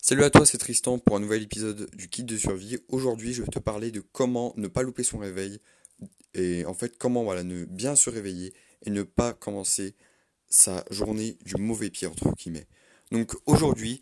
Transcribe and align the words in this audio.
Salut 0.00 0.22
à 0.22 0.30
toi, 0.30 0.46
c'est 0.46 0.58
Tristan 0.58 0.98
pour 0.98 1.16
un 1.16 1.20
nouvel 1.20 1.42
épisode 1.42 1.90
du 1.94 2.08
kit 2.08 2.22
de 2.22 2.36
survie. 2.36 2.78
Aujourd'hui, 2.88 3.34
je 3.34 3.42
vais 3.42 3.48
te 3.48 3.58
parler 3.58 3.90
de 3.90 4.00
comment 4.00 4.54
ne 4.56 4.68
pas 4.68 4.82
louper 4.82 5.02
son 5.02 5.18
réveil 5.18 5.58
et 6.34 6.64
en 6.66 6.72
fait 6.72 6.96
comment 6.96 7.24
voilà 7.24 7.42
ne 7.42 7.64
bien 7.64 7.96
se 7.96 8.08
réveiller 8.08 8.54
et 8.86 8.90
ne 8.90 9.02
pas 9.02 9.34
commencer 9.34 9.96
sa 10.48 10.84
journée 10.90 11.36
du 11.44 11.56
mauvais 11.56 11.90
pied 11.90 12.06
entre 12.06 12.32
guillemets. 12.32 12.68
Donc 13.10 13.34
aujourd'hui, 13.44 14.00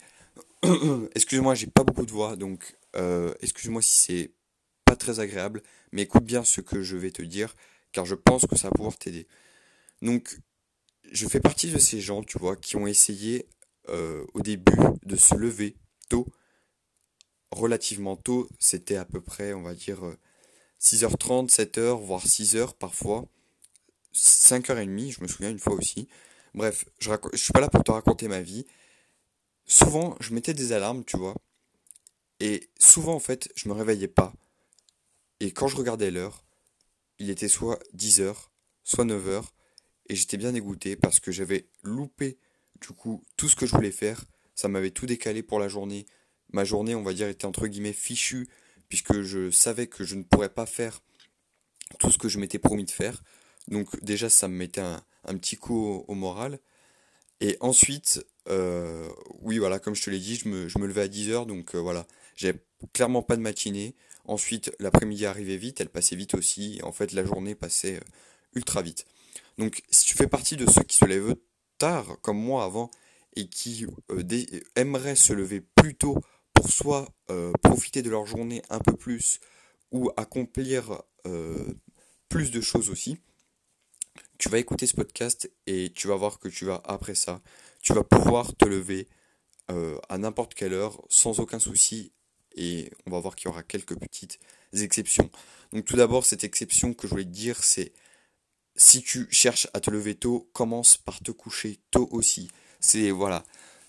excuse-moi, 1.15 1.55
j'ai 1.55 1.67
pas 1.67 1.83
beaucoup 1.83 2.07
de 2.07 2.13
voix, 2.13 2.37
donc 2.37 2.77
euh, 2.95 3.35
excuse-moi 3.41 3.81
si 3.81 3.97
c'est 3.97 4.31
pas 4.85 4.97
très 4.97 5.19
agréable, 5.19 5.63
mais 5.93 6.03
écoute 6.03 6.25
bien 6.25 6.45
ce 6.45 6.61
que 6.61 6.83
je 6.83 6.97
vais 6.97 7.11
te 7.11 7.23
dire, 7.23 7.57
car 7.91 8.05
je 8.05 8.15
pense 8.15 8.47
que 8.47 8.57
ça 8.57 8.69
va 8.69 8.73
pouvoir 8.73 8.99
t'aider. 8.99 9.27
Donc, 10.03 10.39
je 11.11 11.27
fais 11.27 11.41
partie 11.41 11.73
de 11.73 11.79
ces 11.79 12.01
gens, 12.01 12.23
tu 12.23 12.39
vois, 12.39 12.55
qui 12.55 12.77
ont 12.77 12.87
essayé 12.87 13.49
euh, 13.89 14.25
au 14.35 14.41
début 14.41 14.77
de 15.05 15.17
se 15.17 15.35
lever 15.35 15.75
tôt, 16.09 16.27
relativement 17.51 18.17
tôt, 18.17 18.49
c'était 18.59 18.97
à 18.97 19.05
peu 19.05 19.21
près, 19.21 19.53
on 19.53 19.63
va 19.63 19.75
dire, 19.75 20.01
6h30, 20.81 21.51
7h, 21.51 22.05
voire 22.05 22.25
6h 22.25 22.75
parfois, 22.79 23.27
5h30, 24.15 25.13
je 25.13 25.23
me 25.23 25.29
souviens 25.29 25.51
une 25.51 25.59
fois 25.59 25.75
aussi. 25.75 26.09
Bref, 26.55 26.87
je, 26.99 27.11
je 27.33 27.39
suis 27.39 27.53
pas 27.53 27.61
là 27.61 27.69
pour 27.69 27.85
te 27.85 27.91
raconter 27.91 28.29
ma 28.29 28.41
vie. 28.41 28.67
Souvent, 29.67 30.17
je 30.21 30.33
mettais 30.33 30.55
des 30.55 30.73
alarmes, 30.73 31.05
tu 31.05 31.17
vois, 31.17 31.35
et 32.41 32.69
souvent, 32.79 33.15
en 33.15 33.21
fait, 33.21 33.51
je 33.57 33.69
me 33.69 33.75
réveillais 33.75 34.09
pas. 34.09 34.33
Et 35.41 35.53
quand 35.53 35.69
je 35.69 35.77
regardais 35.77 36.11
l'heure, 36.11 36.45
il 37.19 37.31
était 37.31 37.49
soit 37.49 37.79
10h, 37.95 38.35
soit 38.85 39.05
9h, 39.05 39.45
et 40.09 40.15
j'étais 40.15 40.37
bien 40.37 40.53
dégoûté 40.53 40.97
parce 40.97 41.19
que 41.19 41.33
j'avais 41.33 41.69
loupé, 41.83 42.39
du 42.81 42.89
coup, 42.89 43.25
tout 43.37 43.49
ce 43.49 43.57
que 43.57 43.67
je 43.67 43.75
voulais 43.75 43.91
faire 43.91 44.25
ça 44.57 44.69
m'avait 44.69 44.91
tout 44.91 45.07
décalé 45.07 45.45
pour 45.45 45.61
la 45.61 45.69
journée. 45.69 46.07
Ma 46.53 46.65
journée, 46.65 46.97
on 46.97 47.03
va 47.03 47.13
dire, 47.13 47.29
était 47.29 47.45
entre 47.45 47.69
guillemets 47.69 47.93
fichue, 47.93 48.49
puisque 48.89 49.21
je 49.21 49.51
savais 49.51 49.87
que 49.87 50.03
je 50.03 50.17
ne 50.17 50.25
pourrais 50.25 50.49
pas 50.49 50.67
faire 50.67 51.03
tout 52.01 52.11
ce 52.11 52.19
que 52.19 52.29
je 52.29 52.39
m'étais 52.39 52.59
promis 52.59 52.85
de 52.85 52.91
faire. 52.91 53.23
Donc 53.69 54.03
déjà, 54.03 54.29
ça 54.29 54.49
me 54.49 54.57
mettait 54.57 54.81
un, 54.81 55.03
petit 55.39 55.57
coup 55.57 56.05
au, 56.09 56.15
moral. 56.15 56.59
Et 57.41 57.57
ensuite, 57.61 58.25
euh, 58.49 59.09
oui, 59.41 59.59
voilà, 59.59 59.79
comme 59.79 59.95
je 59.95 60.03
te 60.03 60.11
l'ai 60.11 60.19
dit, 60.19 60.37
je 60.37 60.49
me, 60.49 60.87
levais 60.87 61.03
à 61.03 61.09
10h, 61.09 61.47
donc 61.47 61.75
euh, 61.75 61.79
voilà, 61.79 62.07
j'avais 62.35 62.59
clairement 62.93 63.23
pas 63.23 63.37
de 63.37 63.43
matinée. 63.43 63.95
Ensuite, 64.25 64.73
l'après-midi 64.79 65.27
arrivait 65.27 65.57
vite, 65.57 65.81
elle 65.81 65.91
passait 65.91 66.17
vite 66.17 66.35
aussi, 66.35 66.79
et 66.79 66.83
en 66.83 66.93
fait, 66.93 67.13
la 67.13 67.25
journée 67.25 67.55
passait 67.55 67.97
euh, 67.97 68.01
ultra 68.55 68.83
vite. 68.83 69.05
Donc, 69.59 69.83
si 69.91 70.07
tu 70.07 70.15
fais 70.15 70.27
partie 70.27 70.57
de 70.57 70.69
ceux 70.69 70.83
qui 70.83 70.97
se 70.97 71.05
lèvent 71.05 71.37
tard, 71.79 72.17
comme 72.23 72.39
moi 72.39 72.65
avant, 72.65 72.91
et 73.37 73.49
qui 73.49 73.87
euh, 74.11 74.23
aimeraient 74.75 75.17
se 75.17 75.33
lever 75.33 75.61
plus 75.61 75.95
tôt 75.95 76.19
pour 76.55 76.71
soit 76.71 77.09
euh, 77.31 77.53
profiter 77.63 78.03
de 78.03 78.11
leur 78.11 78.27
journée 78.27 78.63
un 78.71 78.79
peu 78.79 78.97
plus 78.97 79.41
ou 79.93 80.11
accomplir 80.17 81.03
euh, 81.27 81.75
plus 82.29 82.51
de 82.51 82.61
choses 82.61 82.91
aussi, 82.91 83.19
tu 84.39 84.49
vas 84.49 84.59
écouter 84.59 84.87
ce 84.87 84.95
podcast 84.95 85.51
et 85.67 85.93
tu 85.95 86.09
vas 86.09 86.17
voir 86.17 86.39
que 86.39 86.49
tu 86.49 86.65
vas, 86.65 86.83
après 86.85 87.15
ça, 87.15 87.41
tu 87.83 87.93
vas 87.93 88.03
pouvoir 88.05 88.55
te 88.57 88.65
lever 88.65 89.07
à 90.09 90.17
n'importe 90.17 90.55
quelle 90.55 90.75
heure 90.75 91.03
sans 91.09 91.41
aucun 91.41 91.59
souci 91.59 92.13
et 92.55 92.91
on 93.05 93.11
va 93.11 93.19
voir 93.19 93.35
qu'il 93.35 93.47
y 93.47 93.49
aura 93.49 93.65
quelques 93.65 93.99
petites 93.99 94.39
exceptions. 94.73 95.29
Donc 95.73 95.85
tout 95.85 95.97
d'abord, 95.97 96.25
cette 96.25 96.45
exception 96.45 96.95
que 96.95 97.09
je 97.09 97.11
voulais 97.11 97.25
te 97.25 97.31
dire, 97.31 97.63
c'est 97.65 97.93
si 98.77 99.03
tu 99.03 99.27
cherches 99.31 99.69
à 99.75 99.81
te 99.81 99.91
lever 99.91 100.15
tôt, 100.15 100.49
commence 100.53 100.97
par 100.97 101.21
te 101.21 101.33
coucher 101.33 101.81
tôt 101.91 102.09
aussi. 102.13 102.49
C'est 102.81 103.11
voilà. 103.11 103.45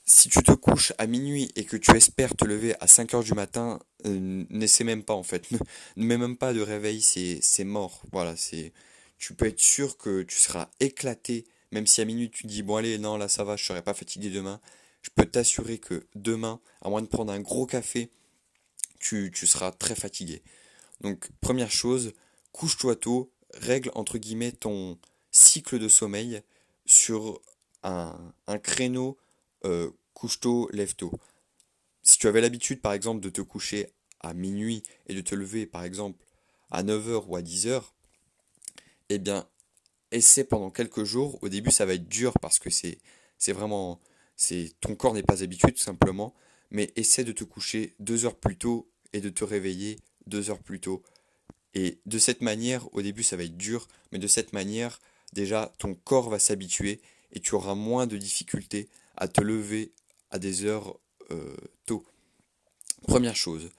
Si 0.05 0.29
tu 0.29 0.41
te 0.41 0.53
couches 0.53 0.93
à 0.97 1.05
minuit 1.05 1.51
et 1.55 1.65
que 1.65 1.75
tu 1.75 1.91
espères 1.95 2.35
te 2.35 2.45
lever 2.45 2.75
à 2.79 2.87
5 2.87 3.13
heures 3.13 3.23
du 3.23 3.33
matin, 3.33 3.79
euh, 4.05 4.45
n'essaie 4.49 4.85
même 4.85 5.03
pas 5.03 5.13
en 5.13 5.23
fait. 5.23 5.51
Ne, 5.51 5.59
mets 6.05 6.17
même 6.17 6.37
pas 6.37 6.53
de 6.53 6.61
réveil, 6.61 7.01
c'est 7.01 7.63
mort. 7.65 8.01
Voilà, 8.11 8.35
c'est 8.37 8.71
tu 9.17 9.33
peux 9.33 9.47
être 9.47 9.59
sûr 9.59 9.97
que 9.97 10.21
tu 10.23 10.37
seras 10.37 10.69
éclaté, 10.79 11.45
même 11.71 11.87
si 11.87 12.01
à 12.01 12.05
minuit 12.05 12.29
tu 12.29 12.47
dis 12.47 12.63
bon 12.63 12.77
allez 12.77 12.97
non 12.99 13.17
là 13.17 13.27
ça 13.27 13.43
va, 13.43 13.55
je 13.55 13.65
serai 13.65 13.81
pas 13.81 13.93
fatigué 13.93 14.29
demain. 14.29 14.61
Je 15.01 15.09
peux 15.15 15.25
t'assurer 15.25 15.77
que 15.77 16.05
demain, 16.15 16.59
à 16.81 16.89
moins 16.89 17.01
de 17.01 17.07
prendre 17.07 17.31
un 17.31 17.39
gros 17.39 17.65
café, 17.65 18.09
tu, 18.99 19.31
tu 19.33 19.47
seras 19.47 19.71
très 19.71 19.95
fatigué. 19.95 20.41
Donc 21.01 21.29
première 21.41 21.71
chose, 21.71 22.13
couche-toi 22.51 22.95
tôt, 22.95 23.31
règle 23.53 23.91
entre 23.95 24.17
guillemets 24.17 24.51
ton 24.51 24.97
cycle 25.31 25.79
de 25.79 25.87
sommeil 25.87 26.41
sur 26.85 27.41
un, 27.83 28.59
créneau 28.59 29.17
euh, 29.65 29.91
couche-tôt, 30.13 30.69
lève-tôt. 30.71 31.11
Si 32.03 32.17
tu 32.17 32.27
avais 32.27 32.41
l'habitude, 32.41 32.81
par 32.81 32.93
exemple, 32.93 33.21
de 33.21 33.29
te 33.29 33.41
coucher 33.41 33.87
à 34.19 34.33
minuit 34.33 34.83
et 35.07 35.13
de 35.13 35.21
te 35.21 35.35
lever, 35.35 35.65
par 35.65 35.83
exemple, 35.83 36.23
à 36.71 36.83
9h 36.83 37.25
ou 37.27 37.35
à 37.35 37.41
10h, 37.41 37.81
eh 39.09 39.19
bien, 39.19 39.47
essaie 40.11 40.43
pendant 40.43 40.69
quelques 40.69 41.03
jours. 41.03 41.39
Au 41.41 41.49
début, 41.49 41.71
ça 41.71 41.85
va 41.85 41.93
être 41.93 42.07
dur 42.07 42.33
parce 42.41 42.59
que 42.59 42.69
c'est, 42.69 42.99
c'est 43.37 43.53
vraiment, 43.53 43.99
c'est, 44.35 44.73
ton 44.81 44.95
corps 44.95 45.13
n'est 45.13 45.23
pas 45.23 45.43
habitué 45.43 45.71
tout 45.71 45.83
simplement. 45.83 46.33
Mais 46.69 46.91
essaie 46.97 47.23
de 47.23 47.31
te 47.31 47.45
coucher 47.45 47.95
deux 47.99 48.25
heures 48.25 48.35
plus 48.35 48.57
tôt 48.57 48.89
et 49.13 49.21
de 49.21 49.29
te 49.29 49.45
réveiller 49.45 49.99
deux 50.25 50.49
heures 50.49 50.59
plus 50.59 50.81
tôt. 50.81 51.03
Et 51.73 51.99
de 52.05 52.17
cette 52.17 52.41
manière, 52.41 52.93
au 52.93 53.01
début, 53.01 53.23
ça 53.23 53.37
va 53.37 53.43
être 53.43 53.57
dur, 53.57 53.87
mais 54.11 54.19
de 54.19 54.27
cette 54.27 54.51
manière, 54.51 54.99
déjà, 55.33 55.73
ton 55.77 55.95
corps 55.95 56.29
va 56.29 56.39
s'habituer 56.39 57.01
et 57.31 57.39
tu 57.39 57.55
auras 57.55 57.75
moins 57.75 58.07
de 58.07 58.17
difficultés 58.17 58.89
à 59.15 59.27
te 59.27 59.41
lever 59.41 59.93
à 60.31 60.39
des 60.39 60.65
heures 60.65 60.99
euh, 61.31 61.55
tôt. 61.85 62.05
Première 63.07 63.35
chose. 63.35 63.69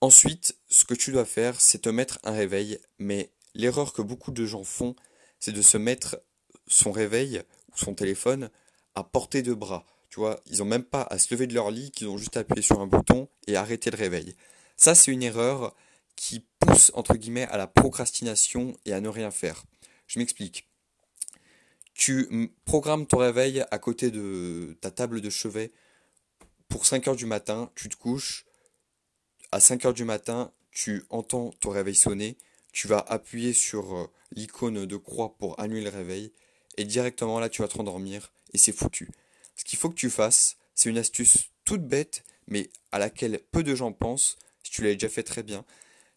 Ensuite, 0.00 0.56
ce 0.68 0.84
que 0.84 0.94
tu 0.94 1.10
dois 1.10 1.24
faire, 1.24 1.60
c'est 1.60 1.82
te 1.82 1.88
mettre 1.88 2.18
un 2.22 2.32
réveil, 2.32 2.78
mais 2.98 3.30
l'erreur 3.54 3.92
que 3.92 4.02
beaucoup 4.02 4.30
de 4.30 4.44
gens 4.44 4.64
font, 4.64 4.94
c'est 5.40 5.52
de 5.52 5.62
se 5.62 5.78
mettre 5.78 6.20
son 6.66 6.92
réveil 6.92 7.42
ou 7.72 7.78
son 7.78 7.94
téléphone 7.94 8.50
à 8.94 9.04
portée 9.04 9.42
de 9.42 9.54
bras. 9.54 9.86
Tu 10.10 10.20
vois, 10.20 10.40
ils 10.46 10.58
n'ont 10.58 10.64
même 10.64 10.84
pas 10.84 11.02
à 11.02 11.18
se 11.18 11.32
lever 11.34 11.46
de 11.46 11.54
leur 11.54 11.70
lit, 11.70 11.90
qu'ils 11.90 12.08
ont 12.08 12.18
juste 12.18 12.36
à 12.36 12.40
appuyer 12.40 12.62
sur 12.62 12.80
un 12.80 12.86
bouton 12.86 13.28
et 13.46 13.56
arrêter 13.56 13.90
le 13.90 13.96
réveil. 13.96 14.34
Ça, 14.76 14.94
c'est 14.94 15.10
une 15.10 15.22
erreur 15.22 15.74
qui 16.16 16.44
pousse, 16.60 16.90
entre 16.94 17.14
guillemets, 17.14 17.46
à 17.48 17.56
la 17.56 17.66
procrastination 17.66 18.76
et 18.84 18.92
à 18.92 19.00
ne 19.00 19.08
rien 19.08 19.30
faire. 19.30 19.64
Je 20.06 20.18
m'explique 20.18 20.68
tu 21.96 22.52
programmes 22.66 23.06
ton 23.06 23.18
réveil 23.18 23.64
à 23.70 23.78
côté 23.78 24.10
de 24.10 24.76
ta 24.80 24.90
table 24.90 25.20
de 25.20 25.30
chevet 25.30 25.72
pour 26.68 26.84
5 26.84 27.08
heures 27.08 27.16
du 27.16 27.26
matin, 27.26 27.70
tu 27.74 27.88
te 27.88 27.96
couches, 27.96 28.44
à 29.50 29.60
5 29.60 29.86
heures 29.86 29.94
du 29.94 30.04
matin, 30.04 30.52
tu 30.70 31.04
entends 31.08 31.50
ton 31.60 31.70
réveil 31.70 31.94
sonner, 31.94 32.36
tu 32.72 32.86
vas 32.86 32.98
appuyer 32.98 33.54
sur 33.54 33.96
euh, 33.96 34.10
l'icône 34.32 34.84
de 34.84 34.96
croix 34.96 35.36
pour 35.38 35.58
annuler 35.58 35.84
le 35.84 35.90
réveil, 35.90 36.32
et 36.76 36.84
directement 36.84 37.40
là 37.40 37.48
tu 37.48 37.62
vas 37.62 37.68
te 37.68 37.76
rendormir, 37.78 38.30
et 38.52 38.58
c'est 38.58 38.72
foutu. 38.72 39.08
Ce 39.54 39.64
qu'il 39.64 39.78
faut 39.78 39.88
que 39.88 39.94
tu 39.94 40.10
fasses, 40.10 40.58
c'est 40.74 40.90
une 40.90 40.98
astuce 40.98 41.50
toute 41.64 41.86
bête, 41.86 42.24
mais 42.46 42.68
à 42.92 42.98
laquelle 42.98 43.40
peu 43.52 43.62
de 43.62 43.74
gens 43.74 43.92
pensent, 43.92 44.36
si 44.62 44.70
tu 44.70 44.82
l'as 44.82 44.92
déjà 44.92 45.08
fait 45.08 45.22
très 45.22 45.42
bien. 45.42 45.64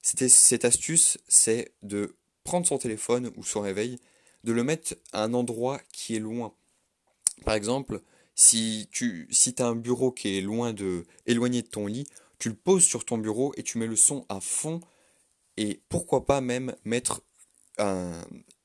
Cette 0.01 0.65
astuce, 0.65 1.17
c'est 1.27 1.71
de 1.83 2.17
prendre 2.43 2.67
son 2.67 2.77
téléphone 2.77 3.31
ou 3.37 3.43
son 3.43 3.61
réveil, 3.61 3.99
de 4.43 4.51
le 4.51 4.63
mettre 4.63 4.95
à 5.13 5.23
un 5.23 5.33
endroit 5.33 5.79
qui 5.91 6.15
est 6.15 6.19
loin. 6.19 6.53
Par 7.45 7.55
exemple, 7.55 8.01
si 8.35 8.87
tu 8.91 9.27
si 9.31 9.55
as 9.59 9.65
un 9.65 9.75
bureau 9.75 10.11
qui 10.11 10.37
est 10.37 10.41
loin 10.41 10.73
de 10.73 11.05
éloigné 11.25 11.61
de 11.61 11.67
ton 11.67 11.87
lit, 11.87 12.07
tu 12.37 12.49
le 12.49 12.55
poses 12.55 12.83
sur 12.83 13.05
ton 13.05 13.17
bureau 13.17 13.53
et 13.57 13.63
tu 13.63 13.77
mets 13.77 13.87
le 13.87 13.95
son 13.95 14.25
à 14.29 14.39
fond 14.39 14.79
et 15.57 15.81
pourquoi 15.89 16.25
pas 16.25 16.41
même 16.41 16.75
mettre 16.85 17.21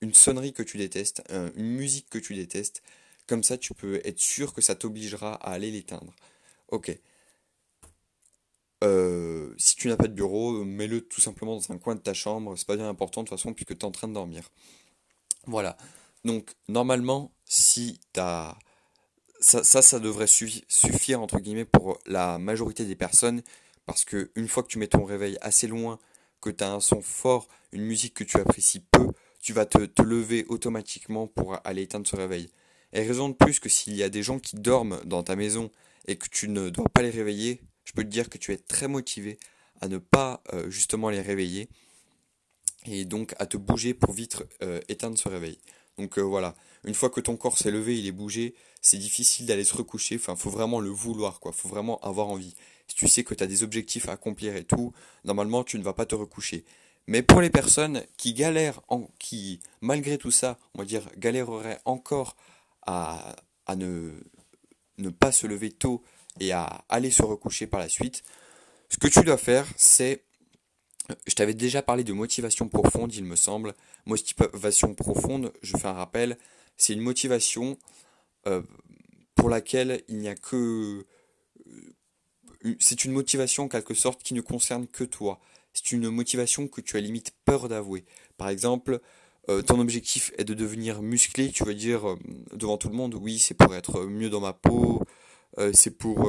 une 0.00 0.14
sonnerie 0.14 0.52
que 0.52 0.62
tu 0.62 0.76
détestes, 0.76 1.22
une 1.30 1.70
musique 1.70 2.08
que 2.10 2.18
tu 2.18 2.34
détestes. 2.34 2.82
Comme 3.26 3.42
ça, 3.42 3.56
tu 3.56 3.74
peux 3.74 4.00
être 4.04 4.18
sûr 4.18 4.52
que 4.52 4.60
ça 4.60 4.74
t'obligera 4.74 5.34
à 5.34 5.52
aller 5.52 5.70
l'éteindre. 5.70 6.14
Ok. 6.68 6.96
Euh, 8.82 9.54
si 9.56 9.76
tu 9.76 9.88
n'as 9.88 9.96
pas 9.96 10.08
de 10.08 10.12
bureau, 10.12 10.64
mets-le 10.64 11.00
tout 11.00 11.20
simplement 11.20 11.56
dans 11.56 11.72
un 11.72 11.78
coin 11.78 11.94
de 11.94 12.00
ta 12.00 12.12
chambre. 12.12 12.56
C'est 12.56 12.66
pas 12.66 12.76
bien 12.76 12.88
important 12.88 13.22
de 13.22 13.28
toute 13.28 13.38
façon 13.38 13.54
puisque 13.54 13.78
tu 13.78 13.80
es 13.80 13.84
en 13.84 13.90
train 13.90 14.08
de 14.08 14.14
dormir. 14.14 14.50
Voilà. 15.46 15.76
Donc, 16.24 16.50
normalement, 16.68 17.32
si 17.44 18.00
t'as. 18.12 18.56
Ça, 19.40 19.62
ça, 19.62 20.00
devrait 20.00 20.26
suffire, 20.26 21.20
entre 21.20 21.38
guillemets, 21.38 21.66
pour 21.66 21.98
la 22.06 22.38
majorité 22.38 22.86
des 22.86 22.96
personnes. 22.96 23.42
Parce 23.84 24.06
que 24.06 24.30
une 24.36 24.48
fois 24.48 24.62
que 24.62 24.68
tu 24.68 24.78
mets 24.78 24.86
ton 24.86 25.04
réveil 25.04 25.36
assez 25.42 25.66
loin, 25.66 25.98
que 26.40 26.48
tu 26.48 26.64
as 26.64 26.72
un 26.72 26.80
son 26.80 27.02
fort, 27.02 27.46
une 27.72 27.82
musique 27.82 28.14
que 28.14 28.24
tu 28.24 28.38
apprécies 28.38 28.80
peu, 28.80 29.08
tu 29.40 29.52
vas 29.52 29.66
te, 29.66 29.84
te 29.84 30.00
lever 30.00 30.46
automatiquement 30.48 31.26
pour 31.26 31.58
aller 31.64 31.82
éteindre 31.82 32.06
ce 32.06 32.16
réveil. 32.16 32.48
Et 32.94 33.02
raison 33.02 33.28
de 33.28 33.34
plus 33.34 33.60
que 33.60 33.68
s'il 33.68 33.94
y 33.94 34.02
a 34.02 34.08
des 34.08 34.22
gens 34.22 34.38
qui 34.38 34.56
dorment 34.56 35.00
dans 35.04 35.22
ta 35.22 35.36
maison 35.36 35.70
et 36.06 36.16
que 36.16 36.28
tu 36.28 36.48
ne 36.48 36.70
dois 36.70 36.88
pas 36.88 37.02
les 37.02 37.10
réveiller, 37.10 37.60
je 37.84 37.92
peux 37.92 38.04
te 38.04 38.08
dire 38.08 38.30
que 38.30 38.38
tu 38.38 38.52
es 38.52 38.56
très 38.56 38.88
motivé 38.88 39.38
à 39.80 39.88
ne 39.88 39.98
pas 39.98 40.42
euh, 40.54 40.70
justement 40.70 41.10
les 41.10 41.20
réveiller 41.20 41.68
et 42.86 43.04
donc 43.04 43.34
à 43.38 43.46
te 43.46 43.56
bouger 43.56 43.94
pour 43.94 44.12
vite 44.12 44.42
euh, 44.62 44.80
éteindre 44.88 45.18
ce 45.18 45.28
réveil. 45.28 45.58
Donc 45.98 46.18
voilà, 46.18 46.56
une 46.84 46.94
fois 46.94 47.08
que 47.08 47.20
ton 47.20 47.36
corps 47.36 47.56
s'est 47.56 47.70
levé, 47.70 47.96
il 47.96 48.06
est 48.06 48.12
bougé, 48.12 48.54
c'est 48.80 48.98
difficile 48.98 49.46
d'aller 49.46 49.64
se 49.64 49.76
recoucher, 49.76 50.16
enfin 50.16 50.34
faut 50.34 50.50
vraiment 50.50 50.80
le 50.80 50.90
vouloir 50.90 51.40
quoi, 51.40 51.52
faut 51.52 51.68
vraiment 51.68 52.00
avoir 52.00 52.28
envie. 52.28 52.54
Si 52.88 52.96
tu 52.96 53.08
sais 53.08 53.24
que 53.24 53.34
tu 53.34 53.42
as 53.44 53.46
des 53.46 53.62
objectifs 53.62 54.08
à 54.08 54.12
accomplir 54.12 54.56
et 54.56 54.64
tout, 54.64 54.92
normalement 55.24 55.64
tu 55.64 55.78
ne 55.78 55.84
vas 55.84 55.92
pas 55.92 56.04
te 56.04 56.14
recoucher. 56.14 56.64
Mais 57.06 57.22
pour 57.22 57.40
les 57.40 57.50
personnes 57.50 58.02
qui 58.16 58.34
galèrent, 58.34 58.80
en, 58.88 59.08
qui 59.18 59.60
malgré 59.80 60.18
tout 60.18 60.30
ça, 60.30 60.58
on 60.74 60.80
va 60.80 60.84
dire, 60.84 61.08
galéreraient 61.16 61.80
encore 61.84 62.36
à, 62.86 63.36
à 63.66 63.76
ne, 63.76 64.12
ne 64.98 65.10
pas 65.10 65.32
se 65.32 65.46
lever 65.46 65.70
tôt 65.70 66.02
et 66.40 66.52
à 66.52 66.84
aller 66.88 67.10
se 67.10 67.22
recoucher 67.22 67.66
par 67.66 67.80
la 67.80 67.88
suite, 67.88 68.22
ce 68.88 68.98
que 68.98 69.08
tu 69.08 69.22
dois 69.22 69.36
faire, 69.36 69.66
c'est, 69.76 70.24
je 71.26 71.34
t'avais 71.34 71.54
déjà 71.54 71.82
parlé 71.82 72.04
de 72.04 72.12
motivation 72.12 72.68
profonde, 72.68 73.14
il 73.14 73.24
me 73.24 73.36
semble. 73.36 73.74
Motivation 74.06 74.94
profonde, 74.94 75.52
je 75.62 75.76
fais 75.76 75.88
un 75.88 75.92
rappel, 75.92 76.38
c'est 76.76 76.92
une 76.92 77.00
motivation 77.00 77.78
euh, 78.46 78.62
pour 79.34 79.48
laquelle 79.48 80.02
il 80.08 80.18
n'y 80.18 80.28
a 80.28 80.34
que... 80.34 81.04
Euh, 81.66 82.74
c'est 82.78 83.04
une 83.04 83.12
motivation 83.12 83.64
en 83.64 83.68
quelque 83.68 83.94
sorte 83.94 84.22
qui 84.22 84.32
ne 84.32 84.40
concerne 84.40 84.86
que 84.86 85.04
toi. 85.04 85.38
C'est 85.74 85.92
une 85.92 86.08
motivation 86.08 86.66
que 86.66 86.80
tu 86.80 86.96
as 86.96 87.00
limite 87.00 87.32
peur 87.44 87.68
d'avouer. 87.68 88.06
Par 88.38 88.48
exemple, 88.48 89.00
euh, 89.50 89.60
ton 89.60 89.78
objectif 89.80 90.32
est 90.38 90.44
de 90.44 90.54
devenir 90.54 91.02
musclé, 91.02 91.50
tu 91.50 91.64
vas 91.64 91.74
dire 91.74 92.16
devant 92.52 92.78
tout 92.78 92.88
le 92.88 92.94
monde, 92.94 93.14
oui, 93.14 93.38
c'est 93.38 93.54
pour 93.54 93.74
être 93.74 94.04
mieux 94.04 94.30
dans 94.30 94.40
ma 94.40 94.54
peau, 94.54 95.02
c'est 95.74 95.90
pour, 95.90 96.26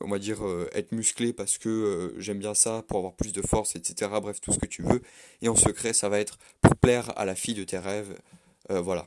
on 0.00 0.08
va 0.08 0.18
dire, 0.18 0.38
être 0.72 0.92
musclé 0.92 1.32
parce 1.32 1.58
que 1.58 2.14
j'aime 2.18 2.38
bien 2.38 2.54
ça, 2.54 2.82
pour 2.86 2.98
avoir 2.98 3.14
plus 3.14 3.32
de 3.32 3.42
force, 3.42 3.76
etc. 3.76 4.10
Bref, 4.20 4.40
tout 4.40 4.52
ce 4.52 4.58
que 4.58 4.66
tu 4.66 4.82
veux. 4.82 5.02
Et 5.42 5.48
en 5.48 5.56
secret, 5.56 5.92
ça 5.92 6.08
va 6.08 6.20
être 6.20 6.38
pour 6.60 6.76
plaire 6.76 7.12
à 7.18 7.24
la 7.24 7.34
fille 7.34 7.54
de 7.54 7.64
tes 7.64 7.78
rêves. 7.78 8.18
voilà. 8.68 9.06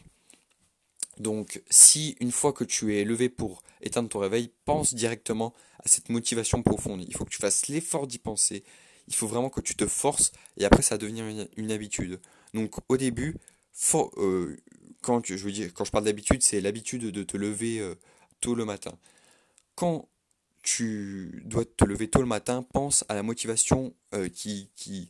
Donc 1.21 1.61
si 1.69 2.15
une 2.19 2.31
fois 2.31 2.51
que 2.51 2.63
tu 2.63 2.97
es 2.97 3.03
levé 3.03 3.29
pour 3.29 3.61
éteindre 3.81 4.09
ton 4.09 4.19
réveil, 4.19 4.51
pense 4.65 4.93
directement 4.93 5.53
à 5.83 5.87
cette 5.87 6.09
motivation 6.09 6.63
profonde. 6.63 7.03
Il 7.07 7.15
faut 7.15 7.25
que 7.25 7.29
tu 7.29 7.37
fasses 7.37 7.67
l'effort 7.67 8.07
d'y 8.07 8.17
penser. 8.17 8.63
Il 9.07 9.15
faut 9.15 9.27
vraiment 9.27 9.49
que 9.49 9.61
tu 9.61 9.75
te 9.75 9.85
forces 9.87 10.31
et 10.57 10.65
après 10.65 10.81
ça 10.81 10.95
va 10.95 10.99
devenir 10.99 11.25
une, 11.57 11.71
habitude. 11.71 12.19
Donc 12.53 12.75
au 12.89 12.97
début, 12.97 13.35
euh, 14.17 14.57
quand, 15.01 15.25
je 15.25 15.35
veux 15.35 15.51
dire, 15.51 15.73
quand 15.73 15.85
je 15.85 15.91
parle 15.91 16.05
d'habitude, 16.05 16.41
c'est 16.41 16.61
l'habitude 16.61 17.03
de 17.03 17.23
te 17.23 17.37
lever 17.37 17.79
euh, 17.79 17.95
tôt 18.39 18.55
le 18.55 18.65
matin. 18.65 18.97
Quand 19.75 20.07
tu 20.61 21.41
dois 21.45 21.65
te 21.65 21.85
lever 21.85 22.09
tôt 22.09 22.21
le 22.21 22.27
matin, 22.27 22.65
pense 22.73 23.03
à 23.09 23.15
la 23.15 23.23
motivation 23.23 23.93
euh, 24.13 24.29
qui, 24.29 24.69
qui, 24.75 25.09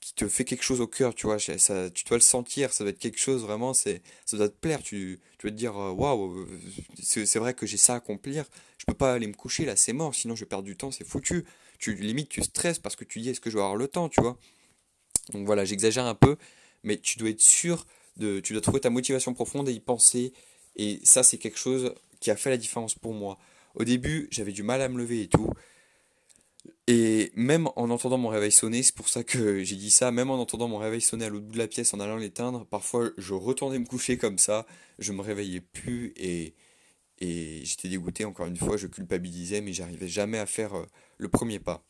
qui 0.00 0.14
te 0.14 0.28
fait 0.28 0.44
quelque 0.44 0.62
chose 0.62 0.80
au 0.80 0.86
cœur, 0.86 1.14
tu 1.14 1.26
vois, 1.26 1.38
ça, 1.38 1.90
tu 1.90 2.04
dois 2.04 2.16
le 2.16 2.22
sentir, 2.22 2.72
ça 2.72 2.84
doit 2.84 2.90
être 2.90 2.98
quelque 2.98 3.18
chose 3.18 3.42
vraiment, 3.42 3.74
c'est, 3.74 4.02
ça 4.24 4.36
doit 4.36 4.48
te 4.48 4.54
plaire, 4.54 4.82
tu, 4.82 5.20
tu 5.38 5.46
vas 5.46 5.50
te 5.50 5.56
dire, 5.56 5.76
euh, 5.76 5.90
waouh, 5.90 6.46
c'est, 7.02 7.38
vrai 7.38 7.54
que 7.54 7.66
j'ai 7.66 7.76
ça 7.76 7.94
à 7.94 7.96
accomplir, 7.96 8.46
je 8.78 8.84
peux 8.86 8.94
pas 8.94 9.14
aller 9.14 9.26
me 9.26 9.34
coucher 9.34 9.64
là, 9.64 9.76
c'est 9.76 9.92
mort, 9.92 10.14
sinon 10.14 10.34
je 10.34 10.44
perdre 10.44 10.64
du 10.64 10.76
temps, 10.76 10.90
c'est 10.90 11.06
foutu. 11.06 11.44
Tu 11.78 11.94
limite, 11.94 12.30
tu 12.30 12.42
stresses 12.42 12.78
parce 12.78 12.96
que 12.96 13.04
tu 13.04 13.20
dis, 13.20 13.30
est-ce 13.30 13.40
que 13.40 13.50
je 13.50 13.56
vais 13.56 13.62
avoir 13.62 13.76
le 13.76 13.86
temps, 13.86 14.08
tu 14.08 14.22
vois. 14.22 14.38
Donc 15.32 15.44
voilà, 15.44 15.64
j'exagère 15.66 16.06
un 16.06 16.14
peu, 16.14 16.36
mais 16.84 16.96
tu 16.96 17.18
dois 17.18 17.30
être 17.30 17.40
sûr 17.40 17.84
de, 18.16 18.40
tu 18.40 18.54
dois 18.54 18.62
trouver 18.62 18.80
ta 18.80 18.90
motivation 18.90 19.34
profonde 19.34 19.68
et 19.68 19.72
y 19.72 19.80
penser, 19.80 20.32
et 20.76 21.00
ça 21.04 21.22
c'est 21.22 21.36
quelque 21.36 21.58
chose 21.58 21.94
qui 22.20 22.30
a 22.30 22.36
fait 22.36 22.50
la 22.50 22.56
différence 22.56 22.94
pour 22.94 23.12
moi. 23.12 23.38
Au 23.76 23.84
début, 23.84 24.28
j'avais 24.30 24.52
du 24.52 24.62
mal 24.62 24.82
à 24.82 24.88
me 24.88 24.98
lever 24.98 25.22
et 25.22 25.28
tout. 25.28 25.50
Et 26.88 27.32
même 27.34 27.68
en 27.76 27.90
entendant 27.90 28.18
mon 28.18 28.28
réveil 28.28 28.52
sonner, 28.52 28.82
c'est 28.82 28.94
pour 28.94 29.08
ça 29.08 29.24
que 29.24 29.62
j'ai 29.64 29.76
dit 29.76 29.90
ça, 29.90 30.10
même 30.10 30.30
en 30.30 30.40
entendant 30.40 30.68
mon 30.68 30.78
réveil 30.78 31.00
sonner 31.00 31.26
à 31.26 31.28
l'autre 31.28 31.46
bout 31.46 31.52
de 31.52 31.58
la 31.58 31.68
pièce 31.68 31.92
en 31.94 32.00
allant 32.00 32.16
l'éteindre, 32.16 32.64
parfois 32.66 33.10
je 33.18 33.34
retournais 33.34 33.78
me 33.78 33.86
coucher 33.86 34.18
comme 34.18 34.38
ça, 34.38 34.66
je 34.98 35.12
me 35.12 35.20
réveillais 35.20 35.60
plus 35.60 36.12
et, 36.16 36.54
et 37.18 37.64
j'étais 37.64 37.88
dégoûté 37.88 38.24
encore 38.24 38.46
une 38.46 38.56
fois, 38.56 38.76
je 38.76 38.86
culpabilisais 38.86 39.60
mais 39.60 39.72
j'arrivais 39.72 40.08
jamais 40.08 40.38
à 40.38 40.46
faire 40.46 40.74
euh, 40.74 40.86
le 41.18 41.28
premier 41.28 41.58
pas. 41.58 41.82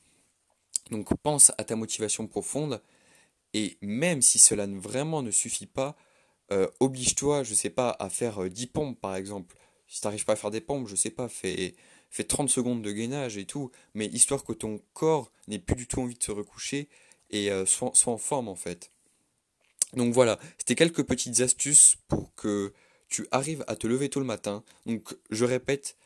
Donc 0.91 1.09
pense 1.23 1.53
à 1.59 1.65
ta 1.65 1.77
motivation 1.77 2.27
profonde 2.27 2.81
et 3.53 3.77
même 3.83 4.23
si 4.23 4.39
cela 4.39 4.67
vraiment 4.67 5.23
ne 5.23 5.31
suffit 5.31 5.67
pas, 5.67 5.97
euh, 6.53 6.69
oblige-toi, 6.81 7.43
je 7.43 7.55
sais 7.55 7.71
pas, 7.71 7.97
à 7.99 8.09
faire 8.09 8.49
10 8.49 8.65
euh, 8.65 8.67
pompes 8.73 9.01
par 9.01 9.15
exemple. 9.17 9.57
Si 9.87 10.01
tu 10.01 10.07
n'arrives 10.07 10.25
pas 10.25 10.33
à 10.35 10.37
faire 10.37 10.51
des 10.51 10.61
pompes, 10.61 10.89
je 10.89 10.97
sais 10.97 11.11
pas, 11.11 11.29
fais 11.29 11.75
fais 12.11 12.25
30 12.25 12.49
secondes 12.49 12.83
de 12.83 12.93
gainage 12.93 13.37
et 13.37 13.45
tout, 13.45 13.71
mais 13.95 14.07
histoire 14.07 14.45
que 14.45 14.53
ton 14.53 14.81
corps 14.95 15.31
n'ait 15.49 15.59
plus 15.59 15.77
du 15.77 15.87
tout 15.87 16.01
envie 16.01 16.15
de 16.15 16.23
se 16.23 16.31
recoucher 16.33 16.89
et 17.31 17.51
euh, 17.51 17.67
soit, 17.67 17.93
en 18.07 18.17
forme 18.17 18.49
en 18.49 18.55
fait. 18.55 18.91
Donc 19.95 20.13
voilà, 20.13 20.39
c'était 20.59 20.75
quelques 20.75 21.05
petites 21.05 21.41
astuces 21.41 21.97
pour 22.09 22.35
que 22.35 22.73
tu 23.09 23.27
arrives 23.31 23.65
à 23.69 23.77
te 23.77 23.87
lever 23.87 24.09
tôt 24.09 24.21
le 24.21 24.27
matin. 24.27 24.65
Donc 24.85 25.17
je 25.31 25.45
répète, 25.45 25.97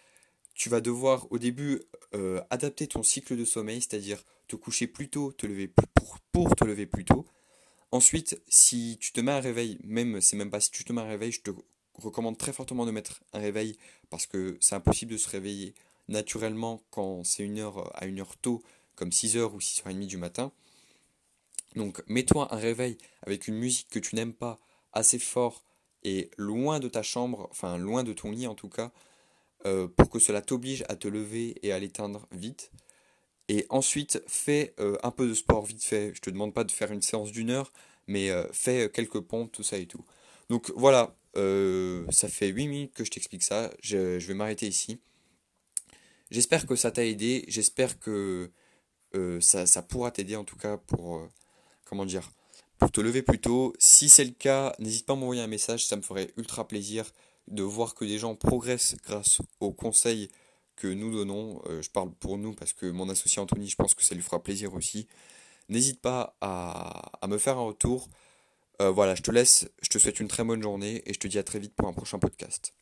tu 0.55 0.69
vas 0.69 0.81
devoir 0.81 1.26
au 1.31 1.38
début 1.38 1.83
euh, 2.15 2.41
adapter 2.50 2.87
ton 2.87 3.03
cycle 3.03 3.37
de 3.37 3.44
sommeil, 3.44 3.81
c'est-à-dire 3.81 4.23
te 4.49 4.56
coucher 4.56 4.87
plus 4.87 5.09
tôt, 5.09 5.33
te 5.33 5.47
lever 5.47 5.69
pour, 5.69 6.19
pour 6.33 6.56
te 6.56 6.65
lever 6.65 6.87
plus 6.87 7.05
tôt. 7.05 7.25
Ensuite, 7.93 8.41
si 8.49 8.99
tu 9.00 9.12
te 9.12 9.21
mets 9.21 9.33
un 9.33 9.41
réveil, 9.41 9.79
même 9.83 10.21
c'est 10.21 10.37
même 10.37 10.50
pas 10.50 10.61
si 10.61 10.71
tu 10.71 10.85
te 10.85 10.93
mets 10.93 11.00
un 11.00 11.09
réveil, 11.09 11.33
je 11.33 11.41
te 11.41 11.50
recommande 12.00 12.38
très 12.38 12.52
fortement 12.52 12.87
de 12.87 12.91
mettre 12.91 13.20
un 13.32 13.41
réveil 13.41 13.76
parce 14.11 14.26
que 14.26 14.56
c'est 14.61 14.75
impossible 14.75 15.12
de 15.12 15.17
se 15.17 15.29
réveiller 15.29 15.75
naturellement 16.08 16.82
quand 16.91 17.25
c'est 17.25 17.44
une 17.44 17.58
heure 17.58 17.91
à 17.94 18.06
une 18.06 18.20
heure 18.20 18.37
tôt, 18.37 18.62
comme 18.97 19.11
6h 19.11 19.52
ou 19.52 19.58
6h30 19.58 20.06
du 20.06 20.17
matin. 20.17 20.52
Donc 21.76 22.02
mets-toi 22.08 22.52
un 22.52 22.56
réveil 22.56 22.99
avec 23.23 23.49
une 23.49 23.55
musique 23.55 23.88
que 23.91 23.99
tu 23.99 24.17
n'aimes 24.17 24.35
pas 24.35 24.58
assez 24.93 25.19
fort 25.19 25.62
et 26.02 26.31
loin 26.37 26.81
de 26.81 26.88
ta 26.88 27.02
chambre, 27.02 27.49
enfin 27.50 27.79
loin 27.79 28.02
de 28.02 28.12
ton 28.12 28.31
lit 28.31 28.47
en 28.47 28.55
tout 28.55 28.69
cas, 28.69 28.91
euh, 29.67 29.87
pour 29.88 30.11
que 30.11 30.19
cela 30.19 30.43
t'oblige 30.43 30.85
à 30.88 30.97
te 30.97 31.06
lever 31.06 31.55
et 31.62 31.73
à 31.73 31.79
l'éteindre 31.79 32.26
vite. 32.32 32.73
Et 33.49 33.67
ensuite, 33.69 34.23
fais 34.26 34.75
euh, 34.81 34.97
un 35.02 35.11
peu 35.11 35.29
de 35.29 35.35
sport 35.35 35.64
vite 35.64 35.85
fait. 35.85 36.12
Je 36.14 36.20
te 36.20 36.31
demande 36.31 36.55
pas 36.55 36.64
de 36.64 36.70
faire 36.70 36.93
une 36.93 37.02
séance 37.02 37.32
d'une 37.32 37.50
heure, 37.50 37.73
mais 38.06 38.31
euh, 38.31 38.47
fais 38.52 38.91
quelques 38.93 39.20
pompes, 39.20 39.52
tout 39.52 39.62
ça 39.62 39.76
et 39.79 39.87
tout. 39.87 40.05
Donc 40.49 40.73
voilà, 40.76 41.14
ça 41.35 42.29
fait 42.29 42.49
8 42.49 42.67
minutes 42.69 42.94
que 42.94 43.05
je 43.05 43.11
t'explique 43.11 43.43
ça. 43.43 43.71
je 43.82 44.19
vais 44.19 44.35
m'arrêter 44.35 44.67
ici. 44.67 45.00
J'espère 46.31 46.67
que 46.67 46.77
ça 46.77 46.93
t'a 46.93 47.05
aidé, 47.05 47.44
j'espère 47.49 47.99
que 47.99 48.53
euh, 49.17 49.41
ça, 49.41 49.82
pourra 49.82 50.12
t'aider 50.12 50.37
en 50.37 50.44
tout 50.44 50.56
cas 50.56 50.77
pour, 50.77 51.17
euh, 51.17 51.29
comment 51.85 52.06
dire, 52.06 52.31
pour 52.79 52.93
te 52.93 53.00
lever 53.00 53.23
plus 53.23 53.41
tôt. 53.41 53.75
Si 53.79 54.09
c'est 54.09 54.25
le 54.25 54.31
cas, 54.31 54.75
n'hésite 54.79 55.06
pas 55.06 55.15
à 55.15 55.17
m'envoyer 55.17 55.43
un 55.43 55.49
message, 55.49 55.87
ça 55.87 55.97
me 55.97 56.03
ferait 56.03 56.32
ultra 56.37 56.69
plaisir 56.69 57.11
de 57.49 57.65
voir 57.65 57.94
que 57.94 58.05
des 58.05 58.19
gens 58.19 58.37
progressent 58.37 58.94
grâce 59.05 59.41
aux 59.59 59.73
conseils 59.73 60.29
que 60.76 60.87
nous 60.87 61.11
donnons. 61.11 61.61
Euh, 61.67 61.83
je 61.83 61.91
parle 61.91 62.12
pour 62.15 62.38
nous 62.38 62.55
parce 62.55 62.73
que 62.73 62.87
mon 62.87 63.09
associé 63.09 63.43
Anthony, 63.43 63.69
je 63.69 63.76
pense 63.76 63.94
que 63.94 64.05
ça 64.05 64.14
lui 64.14 64.23
fera 64.23 64.40
plaisir 64.40 64.75
aussi. 64.75 65.09
N'hésite 65.69 66.00
pas 66.00 66.37
à, 66.40 67.26
me 67.28 67.38
faire 67.38 67.59
un 67.59 67.64
retour. 67.64 68.09
Voilà, 68.89 69.15
je 69.15 69.23
te 69.23 69.31
laisse, 69.31 69.69
je 69.83 69.89
te 69.89 69.99
souhaite 69.99 70.21
une 70.21 70.29
très 70.29 70.45
bonne 70.45 70.63
journée 70.63 71.03
et 71.07 71.13
je 71.13 71.19
te 71.19 71.29
dis 71.29 71.39
à 71.39 71.43
très 71.43 71.59
vite 71.59 71.75
pour 71.75 71.89
un 71.89 71.93
prochain 71.93 72.19
podcast. 72.19 72.73